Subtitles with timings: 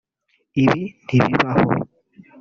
[0.63, 1.61] Ibi ntibibaho